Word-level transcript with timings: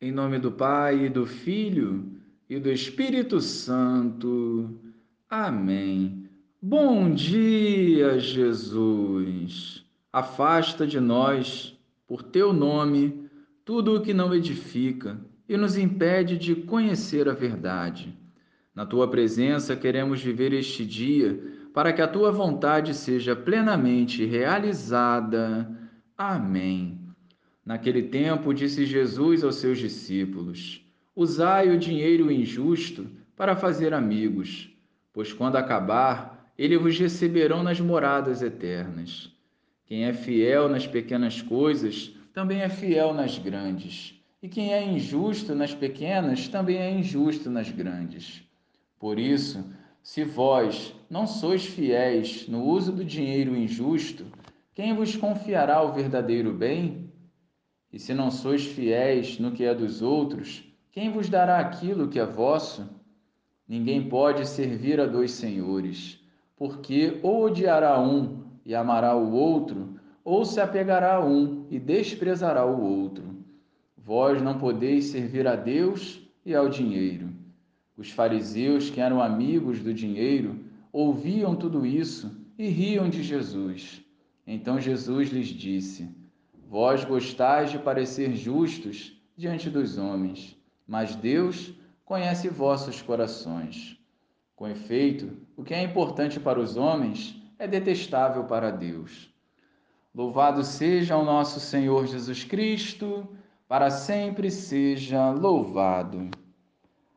Em 0.00 0.12
nome 0.12 0.38
do 0.38 0.52
Pai, 0.52 1.06
e 1.06 1.08
do 1.08 1.26
Filho 1.26 2.04
e 2.48 2.60
do 2.60 2.70
Espírito 2.70 3.40
Santo. 3.40 4.78
Amém. 5.28 6.28
Bom 6.62 7.12
dia, 7.12 8.16
Jesus. 8.20 9.84
Afasta 10.12 10.86
de 10.86 11.00
nós, 11.00 11.76
por 12.06 12.22
teu 12.22 12.52
nome, 12.52 13.28
tudo 13.64 13.96
o 13.96 14.00
que 14.00 14.14
não 14.14 14.32
edifica 14.32 15.18
e 15.48 15.56
nos 15.56 15.76
impede 15.76 16.38
de 16.38 16.54
conhecer 16.54 17.28
a 17.28 17.32
verdade. 17.32 18.16
Na 18.72 18.86
tua 18.86 19.10
presença 19.10 19.74
queremos 19.74 20.22
viver 20.22 20.52
este 20.52 20.86
dia 20.86 21.42
para 21.74 21.92
que 21.92 22.00
a 22.00 22.06
tua 22.06 22.30
vontade 22.30 22.94
seja 22.94 23.34
plenamente 23.34 24.24
realizada. 24.24 25.68
Amém. 26.16 27.07
Naquele 27.68 28.04
tempo, 28.04 28.54
disse 28.54 28.86
Jesus 28.86 29.44
aos 29.44 29.56
seus 29.56 29.76
discípulos: 29.76 30.82
Usai 31.14 31.68
o 31.68 31.78
dinheiro 31.78 32.32
injusto 32.32 33.06
para 33.36 33.54
fazer 33.54 33.92
amigos, 33.92 34.74
pois 35.12 35.34
quando 35.34 35.56
acabar, 35.56 36.50
eles 36.56 36.80
vos 36.80 36.98
receberão 36.98 37.62
nas 37.62 37.78
moradas 37.78 38.40
eternas. 38.40 39.30
Quem 39.84 40.06
é 40.06 40.14
fiel 40.14 40.66
nas 40.70 40.86
pequenas 40.86 41.42
coisas, 41.42 42.10
também 42.32 42.62
é 42.62 42.70
fiel 42.70 43.12
nas 43.12 43.36
grandes. 43.36 44.18
E 44.42 44.48
quem 44.48 44.72
é 44.72 44.82
injusto 44.82 45.54
nas 45.54 45.74
pequenas, 45.74 46.48
também 46.48 46.78
é 46.78 46.90
injusto 46.90 47.50
nas 47.50 47.70
grandes. 47.70 48.42
Por 48.98 49.18
isso, 49.18 49.62
se 50.02 50.24
vós 50.24 50.94
não 51.10 51.26
sois 51.26 51.66
fiéis 51.66 52.48
no 52.48 52.64
uso 52.64 52.92
do 52.92 53.04
dinheiro 53.04 53.54
injusto, 53.54 54.24
quem 54.74 54.94
vos 54.94 55.14
confiará 55.14 55.82
o 55.82 55.92
verdadeiro 55.92 56.50
bem? 56.50 57.08
E 57.92 57.98
se 57.98 58.12
não 58.12 58.30
sois 58.30 58.66
fiéis 58.66 59.38
no 59.38 59.52
que 59.52 59.64
é 59.64 59.74
dos 59.74 60.02
outros, 60.02 60.64
quem 60.90 61.10
vos 61.10 61.28
dará 61.28 61.58
aquilo 61.58 62.08
que 62.08 62.18
é 62.18 62.26
vosso? 62.26 62.88
Ninguém 63.66 64.08
pode 64.08 64.46
servir 64.46 65.00
a 65.00 65.06
dois 65.06 65.32
senhores, 65.32 66.20
porque 66.56 67.18
ou 67.22 67.44
odiará 67.44 68.00
um 68.00 68.42
e 68.64 68.74
amará 68.74 69.16
o 69.16 69.32
outro, 69.32 69.98
ou 70.24 70.44
se 70.44 70.60
apegará 70.60 71.14
a 71.14 71.24
um 71.24 71.66
e 71.70 71.78
desprezará 71.78 72.66
o 72.66 72.82
outro. 72.82 73.24
Vós 73.96 74.42
não 74.42 74.58
podeis 74.58 75.06
servir 75.06 75.46
a 75.46 75.56
Deus 75.56 76.20
e 76.44 76.54
ao 76.54 76.68
dinheiro. 76.68 77.30
Os 77.96 78.10
fariseus, 78.10 78.90
que 78.90 79.00
eram 79.00 79.20
amigos 79.20 79.80
do 79.80 79.92
dinheiro, 79.92 80.64
ouviam 80.92 81.56
tudo 81.56 81.84
isso 81.84 82.30
e 82.58 82.68
riam 82.68 83.08
de 83.08 83.22
Jesus. 83.22 84.02
Então 84.46 84.80
Jesus 84.80 85.30
lhes 85.30 85.48
disse: 85.48 86.08
Vós 86.70 87.02
gostais 87.02 87.70
de 87.70 87.78
parecer 87.78 88.36
justos 88.36 89.18
diante 89.34 89.70
dos 89.70 89.96
homens, 89.96 90.54
mas 90.86 91.16
Deus 91.16 91.72
conhece 92.04 92.50
vossos 92.50 93.00
corações. 93.00 93.98
Com 94.54 94.68
efeito, 94.68 95.32
o 95.56 95.64
que 95.64 95.72
é 95.72 95.82
importante 95.82 96.38
para 96.38 96.60
os 96.60 96.76
homens 96.76 97.42
é 97.58 97.66
detestável 97.66 98.44
para 98.44 98.70
Deus. 98.70 99.32
Louvado 100.14 100.62
seja 100.62 101.16
o 101.16 101.24
nosso 101.24 101.58
Senhor 101.58 102.06
Jesus 102.06 102.44
Cristo, 102.44 103.26
para 103.66 103.88
sempre 103.88 104.50
seja 104.50 105.30
louvado. 105.30 106.30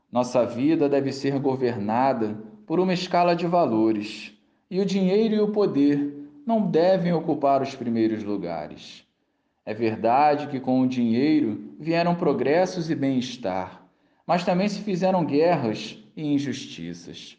Nossa 0.10 0.46
vida 0.46 0.88
deve 0.88 1.12
ser 1.12 1.38
governada 1.40 2.42
por 2.66 2.80
uma 2.80 2.94
escala 2.94 3.36
de 3.36 3.48
valores, 3.48 4.32
e 4.70 4.80
o 4.80 4.86
dinheiro 4.86 5.36
e 5.36 5.42
o 5.42 5.52
poder 5.52 6.30
não 6.46 6.72
devem 6.72 7.12
ocupar 7.12 7.62
os 7.62 7.76
primeiros 7.76 8.24
lugares. 8.24 9.11
É 9.66 9.74
verdade 9.74 10.48
que 10.48 10.60
com 10.60 10.82
o 10.82 10.88
dinheiro 10.88 11.76
vieram 11.80 12.16
progressos 12.16 12.90
e 12.90 12.96
bem-estar, 12.96 13.86
mas 14.26 14.44
também 14.44 14.68
se 14.68 14.82
fizeram 14.82 15.24
guerras 15.24 15.98
e 16.18 16.34
injustiças. 16.34 17.38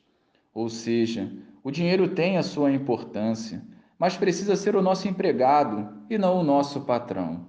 Ou 0.54 0.68
seja, 0.68 1.32
o 1.64 1.70
dinheiro 1.70 2.08
tem 2.08 2.38
a 2.38 2.42
sua 2.42 2.70
importância, 2.70 3.62
mas 3.98 4.16
precisa 4.16 4.54
ser 4.54 4.76
o 4.76 4.82
nosso 4.82 5.08
empregado 5.08 5.88
e 6.08 6.16
não 6.16 6.38
o 6.38 6.44
nosso 6.44 6.82
patrão. 6.82 7.46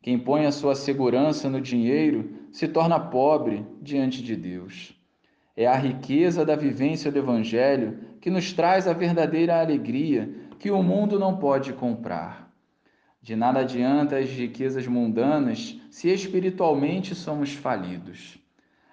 Quem 0.00 0.18
põe 0.18 0.44
a 0.44 0.52
sua 0.52 0.74
segurança 0.74 1.48
no 1.48 1.60
dinheiro 1.60 2.34
se 2.52 2.68
torna 2.68 3.00
pobre 3.00 3.66
diante 3.80 4.22
de 4.22 4.36
Deus. 4.36 4.94
É 5.56 5.66
a 5.66 5.76
riqueza 5.76 6.44
da 6.44 6.54
vivência 6.54 7.10
do 7.10 7.18
Evangelho 7.18 7.98
que 8.20 8.28
nos 8.28 8.52
traz 8.52 8.86
a 8.86 8.92
verdadeira 8.92 9.60
alegria 9.60 10.34
que 10.58 10.70
o 10.70 10.82
mundo 10.82 11.18
não 11.18 11.36
pode 11.36 11.72
comprar. 11.72 12.43
De 13.24 13.34
nada 13.34 13.60
adianta 13.60 14.18
as 14.18 14.28
riquezas 14.28 14.86
mundanas 14.86 15.80
se 15.90 16.10
espiritualmente 16.10 17.14
somos 17.14 17.54
falidos. 17.54 18.36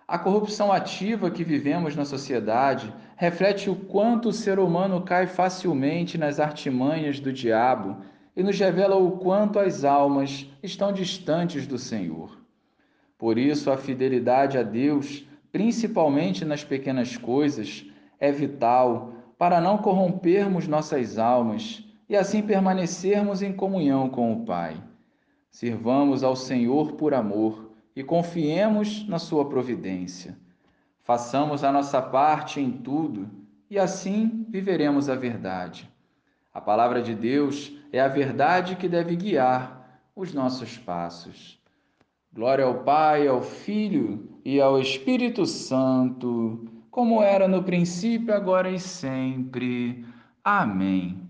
A 0.07 0.17
corrupção 0.17 0.71
ativa 0.71 1.29
que 1.29 1.43
vivemos 1.43 1.97
na 1.97 2.05
sociedade 2.05 2.93
reflete 3.17 3.69
o 3.69 3.75
quanto 3.75 4.29
o 4.29 4.31
ser 4.31 4.57
humano 4.57 5.01
cai 5.01 5.27
facilmente 5.27 6.17
nas 6.17 6.39
artimanhas 6.39 7.19
do 7.19 7.33
diabo 7.33 7.97
e 8.33 8.41
nos 8.41 8.57
revela 8.57 8.95
o 8.95 9.17
quanto 9.17 9.59
as 9.59 9.83
almas 9.83 10.49
estão 10.63 10.93
distantes 10.93 11.67
do 11.67 11.77
Senhor. 11.77 12.37
Por 13.17 13.37
isso, 13.37 13.69
a 13.69 13.75
fidelidade 13.75 14.57
a 14.57 14.63
Deus, 14.63 15.27
principalmente 15.51 16.45
nas 16.45 16.63
pequenas 16.63 17.17
coisas, 17.17 17.85
é 18.17 18.31
vital 18.31 19.13
para 19.37 19.59
não 19.59 19.77
corrompermos 19.77 20.69
nossas 20.69 21.17
almas 21.17 21.83
e 22.11 22.17
assim 22.17 22.41
permanecermos 22.41 23.41
em 23.41 23.53
comunhão 23.53 24.09
com 24.09 24.33
o 24.33 24.45
Pai. 24.45 24.75
Sirvamos 25.49 26.25
ao 26.25 26.35
Senhor 26.35 26.91
por 26.97 27.13
amor 27.13 27.71
e 27.95 28.03
confiemos 28.03 29.07
na 29.07 29.17
Sua 29.17 29.47
providência. 29.47 30.37
Façamos 31.03 31.63
a 31.63 31.71
nossa 31.71 32.01
parte 32.01 32.59
em 32.59 32.69
tudo 32.69 33.29
e 33.69 33.79
assim 33.79 34.45
viveremos 34.49 35.07
a 35.07 35.15
verdade. 35.15 35.89
A 36.53 36.59
palavra 36.59 37.01
de 37.01 37.15
Deus 37.15 37.71
é 37.93 38.01
a 38.01 38.09
verdade 38.09 38.75
que 38.75 38.89
deve 38.89 39.15
guiar 39.15 40.01
os 40.13 40.33
nossos 40.33 40.77
passos. 40.77 41.61
Glória 42.33 42.65
ao 42.65 42.83
Pai, 42.83 43.25
ao 43.25 43.41
Filho 43.41 44.37
e 44.43 44.59
ao 44.59 44.81
Espírito 44.81 45.45
Santo, 45.45 46.67
como 46.89 47.23
era 47.23 47.47
no 47.47 47.63
princípio, 47.63 48.33
agora 48.33 48.69
e 48.69 48.81
sempre. 48.81 50.05
Amém. 50.43 51.21